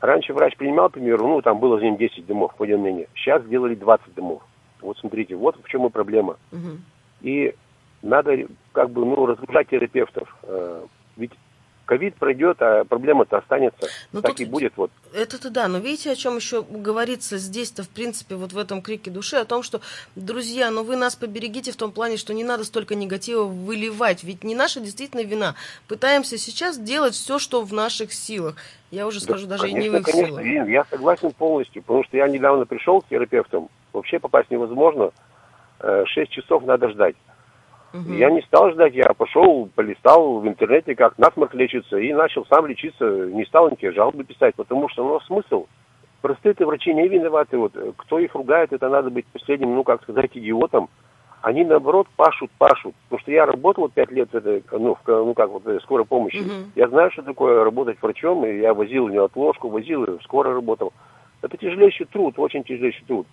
[0.00, 3.06] Раньше врач принимал, к примеру, ну, там было за ним 10 домов, по мнению.
[3.14, 4.42] Сейчас сделали 20 домов.
[4.80, 6.36] Вот смотрите, вот в чем и проблема.
[6.52, 6.78] Угу.
[7.22, 7.54] И
[8.02, 10.36] надо как бы ну, разгружать терапевтов.
[10.42, 10.84] Э,
[11.16, 11.32] ведь
[11.84, 13.88] ковид пройдет, а проблема-то останется.
[14.12, 14.72] Ну, так и будет.
[14.76, 14.90] Вот.
[15.12, 19.10] Это-то да, но видите, о чем еще говорится здесь-то, в принципе, вот в этом крике
[19.10, 19.80] души, о том, что,
[20.16, 24.44] друзья, ну вы нас поберегите в том плане, что не надо столько негатива выливать, ведь
[24.44, 25.54] не наша действительно вина.
[25.88, 28.56] Пытаемся сейчас делать все, что в наших силах.
[28.90, 30.68] Я уже скажу, да, даже конечно, и не в их конечно, силах.
[30.68, 35.10] Я согласен полностью, потому что я недавно пришел к терапевтам, вообще попасть невозможно.
[35.80, 37.16] Э, шесть часов надо ждать.
[37.94, 38.12] Угу.
[38.14, 42.66] Я не стал ждать, я пошел, полистал в интернете, как насморк лечится, и начал сам
[42.66, 45.66] лечиться, не стал никакие жалобы писать, потому что, ну, смысл?
[46.20, 50.30] Простые-то врачи не виноваты, вот, кто их ругает, это надо быть последним, ну, как сказать,
[50.34, 50.88] идиотом.
[51.40, 52.94] Они, наоборот, пашут, пашут.
[53.04, 56.38] Потому что я работал пять лет, это, ну, в, ну, как вот, скорой помощи.
[56.38, 56.70] Угу.
[56.74, 60.92] Я знаю, что такое работать врачом, и я возил неотложку, возил, и в скорой работал.
[61.42, 63.26] Это тяжелейший труд, очень тяжелейший труд.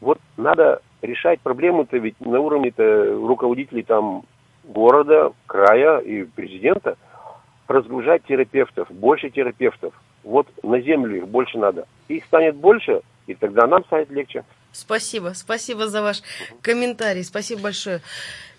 [0.00, 4.24] Вот надо решать проблему-то ведь на уровне-то руководителей там
[4.64, 6.96] города, края и президента,
[7.68, 9.94] разгружать терапевтов, больше терапевтов.
[10.22, 11.86] Вот на землю их больше надо.
[12.08, 14.44] Их станет больше, и тогда нам станет легче.
[14.72, 16.22] Спасибо, спасибо за ваш
[16.60, 18.00] комментарий, спасибо большое.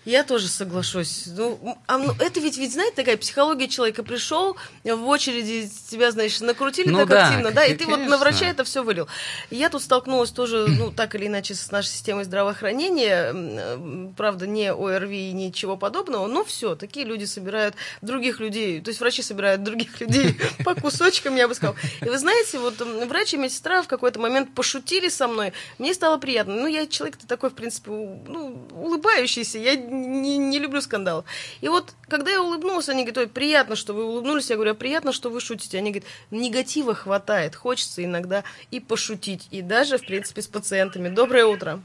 [0.06, 1.24] Я тоже соглашусь.
[1.26, 4.04] Ну, а, ну, это ведь, ведь, знаете, такая психология человека.
[4.04, 8.04] Пришел в очереди, тебя, значит, накрутили ну, так да, активно, да, и ты конечно.
[8.04, 9.08] вот на врача это все вылил.
[9.50, 14.12] Я тут столкнулась тоже, ну, так или иначе, с нашей системой здравоохранения.
[14.16, 19.00] Правда, не ОРВИ и ничего подобного, но все, такие люди собирают других людей, то есть
[19.00, 21.76] врачи собирают других людей по кусочкам, я бы сказала.
[22.00, 26.18] И вы знаете, вот врач и медсестра в какой-то момент пошутили со мной, мне стало
[26.18, 26.54] приятно.
[26.54, 31.24] Ну, я человек-то такой, в принципе, ну, улыбающийся, я не, не люблю скандал.
[31.60, 34.50] И вот, когда я улыбнулась, они говорят, ой, приятно, что вы улыбнулись.
[34.50, 35.78] Я говорю, а приятно, что вы шутите.
[35.78, 39.48] Они говорят, негатива хватает, хочется иногда и пошутить.
[39.50, 41.08] И даже, в принципе, с пациентами.
[41.08, 41.80] Доброе утро.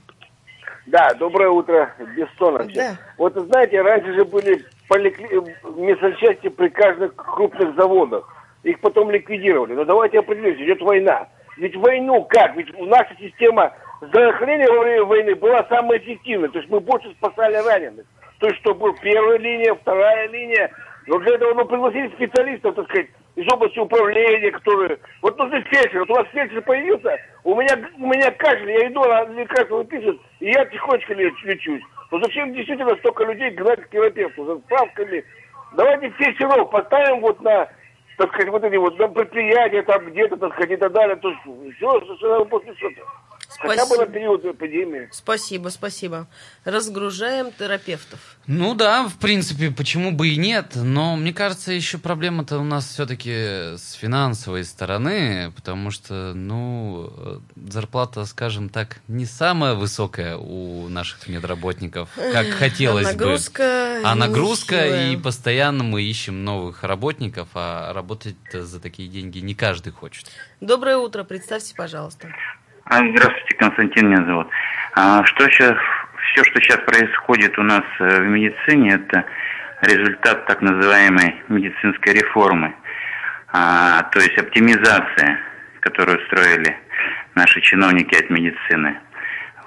[0.85, 2.75] Да, доброе утро, Бессонович.
[2.75, 2.97] Да.
[3.17, 5.55] Вот, знаете, раньше же были поликли...
[5.77, 8.27] медсанчасти при каждых крупных заводах.
[8.63, 9.73] Их потом ликвидировали.
[9.73, 11.27] Но давайте определимся, идет война.
[11.57, 12.55] Ведь войну как?
[12.55, 16.49] Ведь наша система здравоохранения во время войны была самая эффективная.
[16.49, 18.05] То есть мы больше спасали раненых.
[18.39, 20.71] То есть что был первая линия, вторая линия.
[21.07, 24.99] Но для этого мы пригласили специалистов, так сказать, из области управления, которые...
[25.21, 25.99] Вот нужны фельдшер.
[25.99, 30.21] Вот у вас фельдшер появился, у меня, у меня кашель, я иду, на лекарство выписывают,
[30.39, 31.81] и я тихонечко лечусь.
[32.11, 35.23] Но зачем действительно столько людей гнать к терапевту за справками?
[35.75, 37.69] Давайте фельдшеров поставим вот на,
[38.17, 41.15] так сказать, вот эти вот на предприятия, там где-то, так сказать, и так далее.
[41.15, 41.41] То есть
[41.77, 42.73] все, совершенно после
[43.53, 43.67] что-то.
[43.67, 45.09] Хотя бы на период эпидемии.
[45.11, 46.27] Спасибо, спасибо.
[46.63, 48.19] Разгружаем терапевтов.
[48.47, 52.87] Ну да, в принципе, почему бы и нет, но мне кажется, еще проблема-то у нас
[52.87, 61.27] все-таки с финансовой стороны, потому что, ну, зарплата, скажем так, не самая высокая у наших
[61.27, 64.07] медработников, как хотелось а нагрузка бы.
[64.07, 65.11] А нагрузка, нехилая.
[65.11, 70.27] и постоянно мы ищем новых работников, а работать за такие деньги не каждый хочет.
[70.59, 72.29] Доброе утро, представьте, пожалуйста.
[72.91, 74.49] А, Здравствуйте, Константин меня зовут.
[74.95, 75.77] А, Что сейчас,
[76.33, 79.23] все, что сейчас происходит у нас э, в медицине, это
[79.81, 82.75] результат так называемой медицинской реформы,
[83.53, 85.39] А, то есть оптимизация,
[85.79, 86.77] которую строили
[87.35, 88.99] наши чиновники от медицины.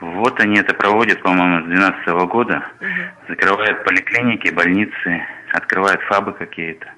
[0.00, 2.62] Вот они это проводят, по-моему, с 2012 года.
[3.26, 6.88] Закрывают поликлиники, больницы, открывают фабы какие-то.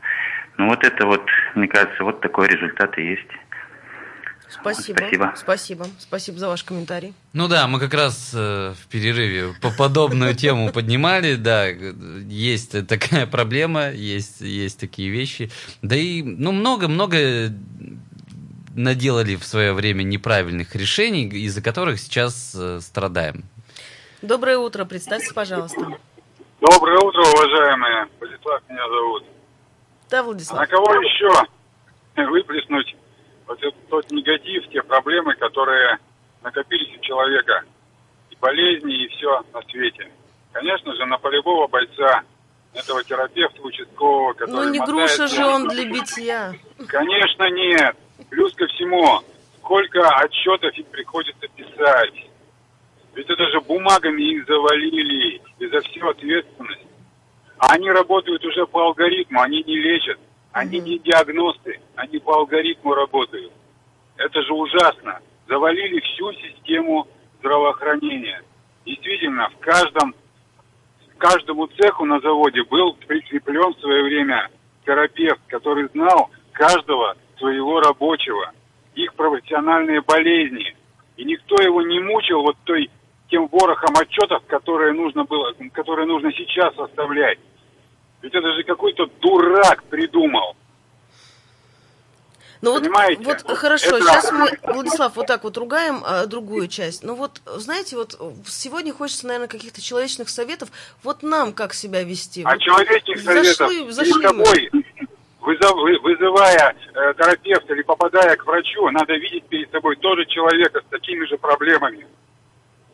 [0.56, 3.30] Ну вот это вот, мне кажется, вот такой результат и есть.
[4.48, 4.98] Спасибо.
[4.98, 5.32] Спасибо.
[5.36, 5.86] Спасибо.
[5.98, 7.14] Спасибо за ваш комментарий.
[7.32, 13.26] Ну да, мы как раз э, в перерыве по подобную тему поднимали, да, есть такая
[13.26, 15.50] проблема, есть, есть такие вещи.
[15.82, 17.52] Да и, ну, много-много
[18.76, 23.44] наделали в свое время неправильных решений, из-за которых сейчас э, страдаем.
[24.22, 25.80] Доброе утро, представьте, пожалуйста.
[26.60, 28.06] Доброе утро, уважаемые.
[28.20, 29.24] Владислав меня зовут.
[30.10, 30.60] Да, А Владислав.
[30.60, 31.30] на кого еще
[32.16, 32.96] выплеснуть
[33.46, 35.98] вот этот тот негатив, те проблемы, которые
[36.42, 37.62] накопились у человека?
[38.30, 40.10] И болезни, и все на свете.
[40.52, 42.22] Конечно же, на полевого бойца,
[42.72, 46.54] этого терапевта участкового, который Ну не мотает груша же он для битья.
[46.88, 47.96] Конечно, нет.
[48.30, 49.20] Плюс ко всему,
[49.58, 52.30] сколько отчетов им приходится писать.
[53.14, 56.86] Ведь это же бумагами их завалили, и за всю ответственность.
[57.58, 60.18] А они работают уже по алгоритму, они не лечат,
[60.56, 63.52] они не диагносты, они по алгоритму работают.
[64.16, 65.20] Это же ужасно.
[65.46, 67.06] Завалили всю систему
[67.40, 68.42] здравоохранения.
[68.86, 70.14] Действительно, в каждом
[71.14, 74.48] к каждому цеху на заводе был прикреплен в свое время
[74.86, 78.52] терапевт, который знал каждого своего рабочего,
[78.94, 80.74] их профессиональные болезни.
[81.18, 82.90] И никто его не мучил вот той
[83.28, 87.38] тем ворохом отчетов, которые нужно было, которые нужно сейчас составлять.
[88.26, 90.56] Ведь это же какой-то дурак придумал.
[92.60, 93.22] Ну вот, Понимаете?
[93.22, 97.04] вот хорошо, Это- сейчас мы, Владислав, вот так вот ругаем а, другую часть.
[97.04, 100.70] Но вот, знаете, вот сегодня хочется, наверное, каких-то человечных советов.
[101.04, 102.42] Вот нам как себя вести.
[102.42, 104.44] А Вот человечных советов зашли, зашли перед мы.
[105.62, 110.90] собой, вызывая э, терапевта или попадая к врачу, надо видеть перед собой тоже человека с
[110.90, 112.04] такими же проблемами,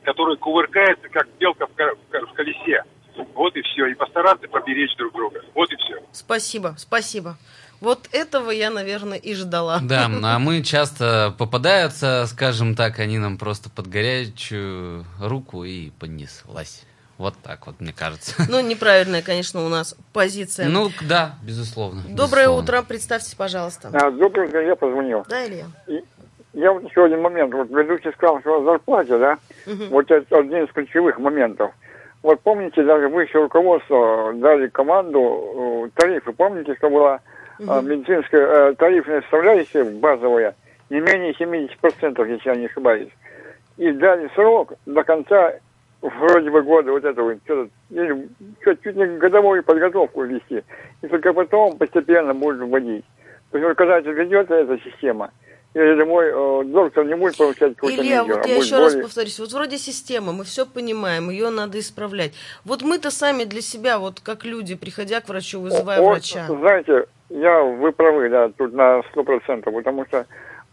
[0.02, 1.70] который кувыркается, как белка в,
[2.26, 2.84] в колесе.
[3.34, 3.86] Вот и все.
[3.86, 5.40] И постараться поберечь друг друга.
[5.54, 5.96] Вот и все.
[6.12, 7.36] Спасибо, спасибо.
[7.80, 9.80] Вот этого я, наверное, и ждала.
[9.82, 16.84] Да, а мы часто попадаются, скажем так, они нам просто под горячую руку и понеслась.
[17.18, 18.34] Вот так вот, мне кажется.
[18.48, 20.68] Ну, неправильная, конечно, у нас позиция.
[20.68, 22.02] Ну, да, безусловно.
[22.02, 22.62] Доброе безусловно.
[22.62, 23.90] утро, представьте, пожалуйста.
[23.92, 25.24] А, добрый день, я позвонил.
[25.28, 25.66] Да, Илья?
[26.52, 27.52] Я вот еще один момент.
[27.54, 29.38] Вот ведущий сказал, что о зарплате, да?
[29.90, 31.72] Вот это один из ключевых моментов.
[32.22, 36.32] Вот помните, даже высшее руководство дали команду э, тарифы.
[36.32, 37.20] Помните, что была
[37.58, 40.54] э, медицинская э, тарифная составляющая базовая
[40.92, 43.08] не менее 70%, если я не ошибаюсь.
[43.78, 45.54] И дали срок до конца
[46.02, 48.28] вроде бы года вот этого, что-то, или
[48.62, 50.62] чуть, не годовую подготовку вести.
[51.00, 53.04] И только потом постепенно будут вводить.
[53.50, 55.30] То есть когда это ведет эта система,
[55.74, 58.92] я думаю, э, доктор не будет получать какую-то Илья, медиа, вот а я еще раз
[58.92, 62.32] более- повторюсь, вот вроде система, мы все понимаем, ее надо исправлять.
[62.64, 66.46] Вот мы-то сами для себя, вот как люди, приходя к врачу, вызывая Вот, врача.
[66.46, 70.26] Знаете, я, вы правы, да, тут на сто процентов, потому что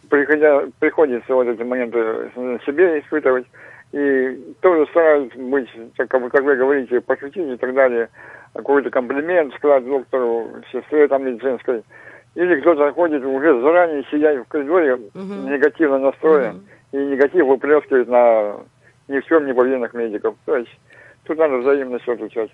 [0.09, 2.31] приходя, приходится вот эти моменты
[2.65, 3.45] себе испытывать,
[3.91, 8.09] и тоже стараюсь быть, как, вы- как вы говорите, пошутить и так далее,
[8.53, 11.83] какой-то комплимент сказать доктору, сестре там медицинской,
[12.35, 15.51] или кто-то заходит уже заранее сидя в коридоре, Мгм.
[15.51, 18.57] негативно настроен, и негатив выплескивает на
[19.07, 20.35] ни в чем не повинных медиков.
[20.45, 20.71] То есть
[21.29, 22.49] Тут надо взаимно все отвечать.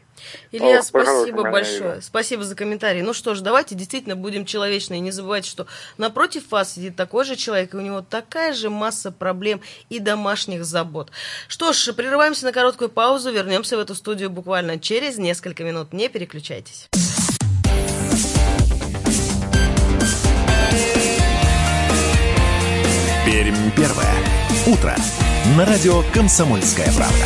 [0.51, 1.79] Илья, О, спасибо большое.
[1.79, 2.01] Наверное.
[2.01, 3.03] Спасибо за комментарий.
[3.03, 4.95] Ну что ж, давайте действительно будем человечны.
[4.95, 5.65] И не забывайте, что
[5.97, 10.65] напротив вас сидит такой же человек, и у него такая же масса проблем и домашних
[10.65, 11.10] забот.
[11.47, 13.31] Что ж, прерываемся на короткую паузу.
[13.31, 15.93] Вернемся в эту студию буквально через несколько минут.
[15.93, 16.89] Не переключайтесь.
[23.26, 24.13] Пермь первое.
[24.67, 24.96] Утро.
[25.58, 27.26] На радио «Комсомольская правда».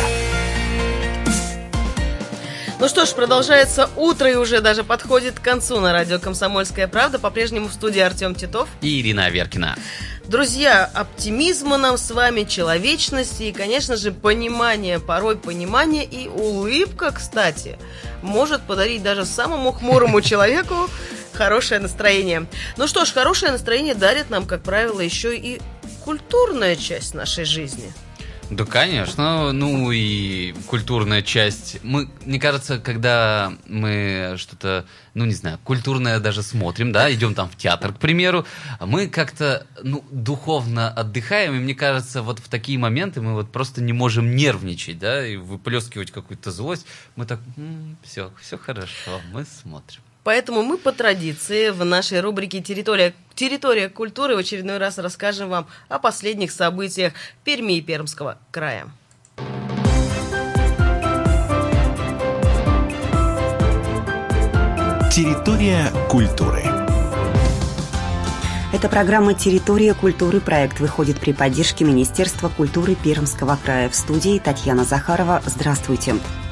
[2.78, 7.18] Ну что ж, продолжается утро и уже даже подходит к концу на радио «Комсомольская правда».
[7.18, 8.66] По-прежнему в студии Артем Титов.
[8.80, 9.76] И Ирина Веркина.
[10.24, 17.78] Друзья, оптимизма нам с вами, человечности и, конечно же, понимание, порой понимание и улыбка, кстати,
[18.22, 20.88] может подарить даже самому хмурому человеку
[21.34, 22.46] хорошее настроение.
[22.76, 25.60] Ну что ж, хорошее настроение дарит нам, как правило, еще и
[26.10, 27.92] культурная часть нашей жизни.
[28.50, 29.52] Да, конечно.
[29.52, 31.78] Ну и культурная часть.
[31.84, 37.48] Мы, мне кажется, когда мы что-то, ну не знаю, культурное даже смотрим, да, идем там
[37.48, 38.44] в театр, к примеру,
[38.80, 43.80] мы как-то, ну, духовно отдыхаем, и мне кажется, вот в такие моменты мы вот просто
[43.80, 46.86] не можем нервничать, да, и выплескивать какую-то злость.
[47.14, 47.38] Мы так,
[48.02, 50.02] все, все хорошо, мы смотрим.
[50.30, 55.66] Поэтому мы по традиции в нашей рубрике «Территория, «Территория культуры» в очередной раз расскажем вам
[55.88, 58.86] о последних событиях Перми и Пермского края.
[65.12, 66.62] Территория культуры.
[68.72, 70.38] Эта программа «Территория культуры».
[70.38, 73.88] Проект выходит при поддержке Министерства культуры Пермского края.
[73.88, 75.42] В студии Татьяна Захарова.
[75.44, 76.12] Здравствуйте.
[76.12, 76.49] Здравствуйте.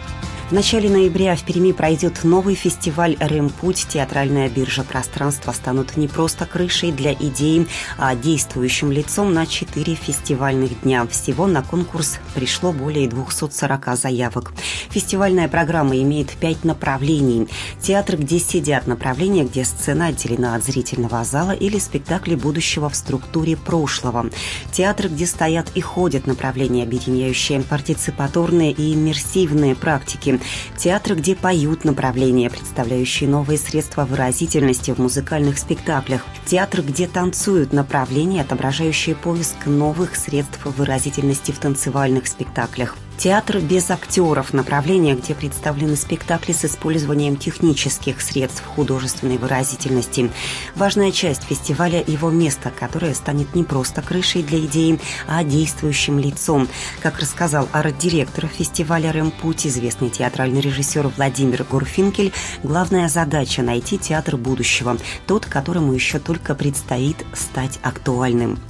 [0.49, 3.87] В начале ноября в Перми пройдет новый фестиваль «Ремпуть».
[3.87, 7.67] Театральная биржа пространства станут не просто крышей для идей,
[7.99, 11.07] а действующим лицом на четыре фестивальных дня.
[11.07, 14.55] Всего на конкурс пришло более 240 заявок.
[14.89, 17.47] Фестивальная программа имеет пять направлений.
[17.83, 23.55] Театр, где сидят направления, где сцена отделена от зрительного зала или спектакли будущего в структуре
[23.55, 24.31] прошлого.
[24.73, 30.38] Театр, где стоят и ходят направления, объединяющие партиципаторные и иммерсивные практики
[30.77, 38.43] театры, где поют направления, представляющие новые средства выразительности в музыкальных спектаклях, театры, где танцуют направления,
[38.43, 42.97] отображающие поиск новых средств выразительности в танцевальных спектаклях.
[43.19, 50.31] Театр без актеров– направление, где представлены спектакли с использованием технических средств художественной выразительности.
[50.77, 56.69] Важная часть фестиваля– его место, которое станет не просто крышей для идеи, а действующим лицом.
[57.03, 64.97] Как рассказал арт-директор фестиваля «Ремпуть», известный театральный режиссер Владимир Гурфинкель, главная задача– найти театр будущего,
[65.27, 68.61] тот, которому еще только предстоит стать актуальным.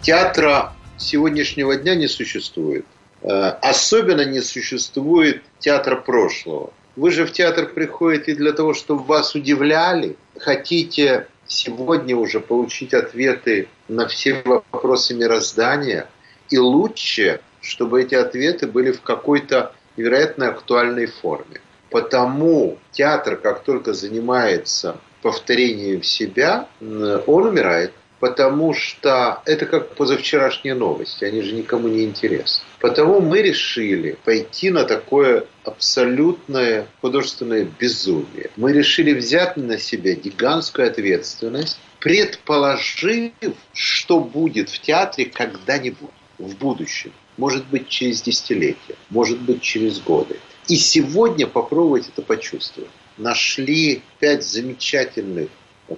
[0.00, 2.86] Театра сегодняшнего дня не существует.
[3.22, 6.72] Э, особенно не существует театра прошлого.
[6.96, 10.16] Вы же в театр приходите для того, чтобы вас удивляли.
[10.38, 16.08] Хотите сегодня уже получить ответы на все вопросы мироздания.
[16.50, 21.60] И лучше, чтобы эти ответы были в какой-то невероятно актуальной форме.
[21.90, 27.92] Потому театр, как только занимается повторением себя, он умирает
[28.22, 32.62] потому что это как позавчерашние новости, они же никому не интересны.
[32.78, 38.50] Потому мы решили пойти на такое абсолютное художественное безумие.
[38.54, 43.32] Мы решили взять на себя гигантскую ответственность, предположив,
[43.72, 47.12] что будет в театре когда-нибудь, в будущем.
[47.36, 50.38] Может быть, через десятилетия, может быть, через годы.
[50.68, 52.90] И сегодня попробовать это почувствовать.
[53.16, 55.48] Нашли пять замечательных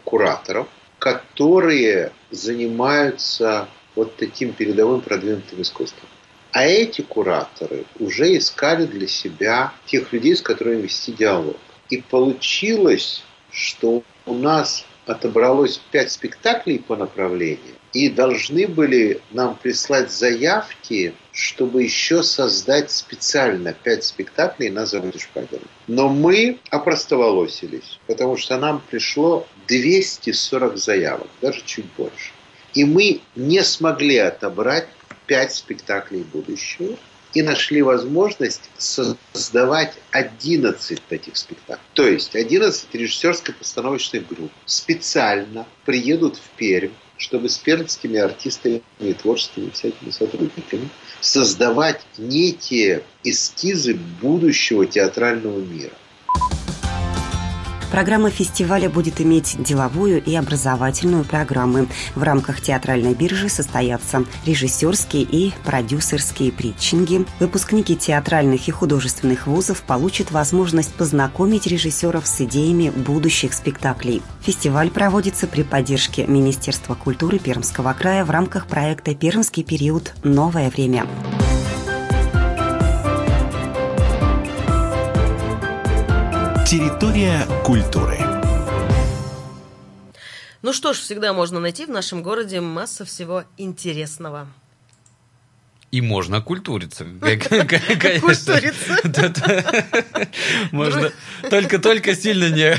[0.05, 0.69] кураторов,
[1.05, 6.09] которые занимаются вот таким передовым продвинутым искусством.
[6.51, 11.59] А эти кураторы уже искали для себя тех людей, с которыми вести диалог.
[11.91, 20.11] И получилось, что у нас отобралось пять спектаклей по направлению, и должны были нам прислать
[20.11, 25.61] заявки, чтобы еще создать специально пять спектаклей на заводе Шпагина.
[25.87, 32.33] Но мы опростоволосились, потому что нам пришло 240 заявок, даже чуть больше.
[32.75, 34.89] И мы не смогли отобрать
[35.27, 36.97] 5 спектаклей будущего
[37.35, 41.85] и нашли возможность создавать 11 таких спектаклей.
[41.95, 49.71] То есть 11 режиссерско-постановочных групп специально приедут в Пермь, чтобы с пермскими артистами и творческими
[49.71, 50.89] всякими сотрудниками
[51.21, 55.95] создавать некие эскизы будущего театрального мира.
[57.95, 61.87] Программа фестиваля будет иметь деловую и образовательную программы.
[62.17, 67.25] В рамках театральной биржи состоятся режиссерские и продюсерские притчинги.
[67.39, 74.23] Выпускники театральных и художественных вузов получат возможность познакомить режиссеров с идеями будущих спектаклей.
[74.41, 80.15] Фестиваль проводится при поддержке Министерства культуры Пермского края в рамках проекта «Пермский период.
[80.25, 81.07] Новое время».
[86.67, 88.19] Территория культуры.
[90.63, 94.49] Ну что ж, всегда можно найти в нашем городе масса всего интересного.
[95.95, 97.05] И можно культуриться.
[98.21, 98.99] Культуриться.
[100.73, 101.13] Можно
[101.49, 102.77] только-только сильно не,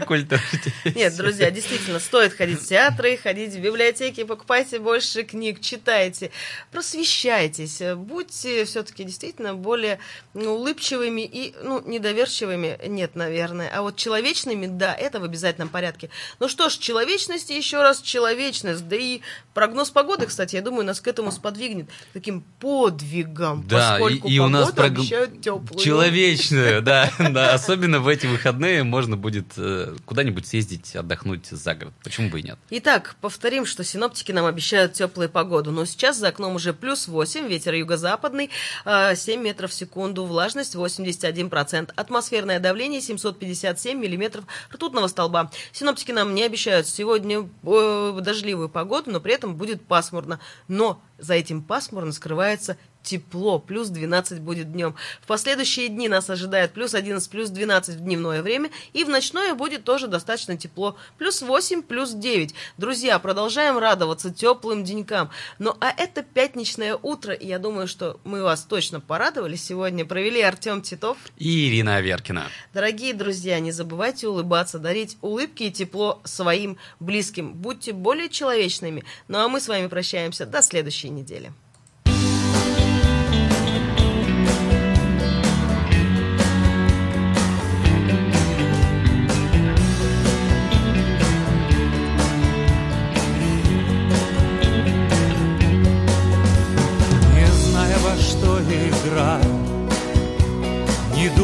[0.00, 0.72] культуриться.
[0.94, 6.30] Нет, друзья, действительно, стоит ходить в театры, ходить в библиотеки, покупайте больше книг, читайте,
[6.72, 9.98] просвещайтесь, будьте все-таки действительно более
[10.32, 16.08] ну, улыбчивыми и ну, недоверчивыми, нет, наверное, а вот человечными, да, это в обязательном порядке.
[16.40, 19.20] Ну что ж, человечность еще раз человечность, да и
[19.52, 24.38] прогноз погоды, кстати, я думаю, нас к этому сподвигнет, таким подвигом, да, поскольку и, и
[24.38, 24.86] у нас прог...
[24.86, 25.78] обещают теплую.
[25.78, 27.52] Человечную, да, да.
[27.52, 31.94] Особенно в эти выходные можно будет э, куда-нибудь съездить, отдохнуть за город.
[32.02, 32.58] Почему бы и нет?
[32.70, 35.70] Итак, повторим, что синоптики нам обещают теплую погоду.
[35.70, 38.50] Но сейчас за окном уже плюс 8, ветер юго-западный,
[38.84, 45.50] 7 метров в секунду, влажность 81%, атмосферное давление 757 миллиметров ртутного столба.
[45.72, 50.40] Синоптики нам не обещают сегодня э, дождливую погоду, но при этом будет пасмурно.
[50.68, 52.76] Но за этим пасмурно скрывается
[53.06, 54.94] тепло, плюс 12 будет днем.
[55.22, 59.54] В последующие дни нас ожидает плюс 11, плюс 12 в дневное время, и в ночное
[59.54, 62.54] будет тоже достаточно тепло, плюс 8, плюс 9.
[62.76, 65.30] Друзья, продолжаем радоваться теплым денькам.
[65.58, 70.04] Ну, а это пятничное утро, и я думаю, что мы вас точно порадовали сегодня.
[70.04, 72.48] Провели Артем Титов и Ирина Аверкина.
[72.74, 77.54] Дорогие друзья, не забывайте улыбаться, дарить улыбки и тепло своим близким.
[77.54, 79.04] Будьте более человечными.
[79.28, 81.52] Ну, а мы с вами прощаемся до следующей недели.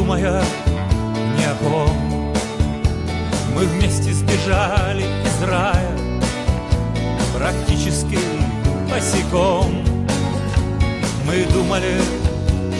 [0.03, 0.43] Думая
[1.37, 2.33] ни о ком.
[3.55, 5.97] Мы вместе сбежали из рая,
[7.33, 8.19] практически
[8.89, 9.85] босиком.
[11.25, 12.01] Мы думали,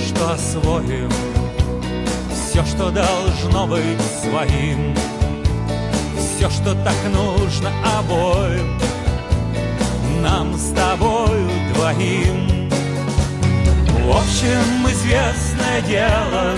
[0.06, 1.10] что освоим
[2.34, 4.94] все, что должно быть своим,
[6.18, 8.78] все, что так нужно обоим,
[10.22, 12.70] нам с тобою двоим.
[14.06, 16.56] В общем, известное дело,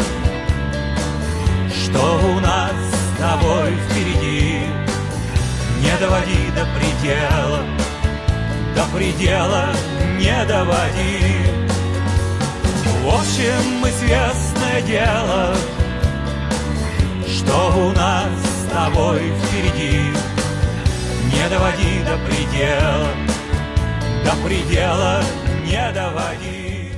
[1.95, 4.59] что у нас с тобой впереди.
[5.81, 7.59] Не доводи до предела,
[8.75, 9.67] до предела
[10.17, 11.19] не доводи.
[13.01, 15.55] В общем, известное дело,
[17.27, 20.01] что у нас с тобой впереди.
[21.33, 23.07] Не доводи до предела,
[24.25, 25.23] до предела
[25.63, 26.91] не доводи.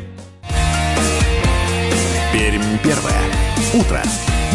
[2.32, 3.22] Пермь первое.
[3.74, 4.02] Утро.